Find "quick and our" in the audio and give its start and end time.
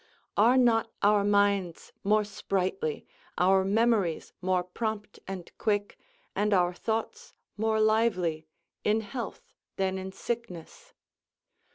5.59-6.73